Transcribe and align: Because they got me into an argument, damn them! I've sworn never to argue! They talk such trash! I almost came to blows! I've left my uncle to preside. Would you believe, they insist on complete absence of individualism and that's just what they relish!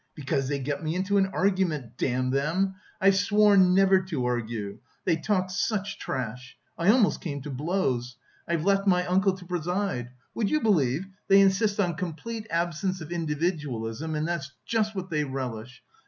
Because 0.15 0.47
they 0.47 0.57
got 0.57 0.83
me 0.83 0.95
into 0.95 1.17
an 1.19 1.27
argument, 1.27 1.95
damn 1.95 2.31
them! 2.31 2.73
I've 2.99 3.15
sworn 3.17 3.75
never 3.75 4.01
to 4.01 4.25
argue! 4.25 4.79
They 5.05 5.15
talk 5.15 5.51
such 5.51 5.99
trash! 5.99 6.57
I 6.75 6.89
almost 6.89 7.21
came 7.21 7.43
to 7.43 7.51
blows! 7.51 8.15
I've 8.47 8.65
left 8.65 8.87
my 8.87 9.05
uncle 9.05 9.33
to 9.37 9.45
preside. 9.45 10.09
Would 10.33 10.49
you 10.49 10.59
believe, 10.59 11.05
they 11.27 11.39
insist 11.39 11.79
on 11.79 11.93
complete 11.97 12.47
absence 12.49 12.99
of 12.99 13.11
individualism 13.11 14.15
and 14.15 14.27
that's 14.27 14.51
just 14.65 14.95
what 14.95 15.11
they 15.11 15.23
relish! 15.23 15.83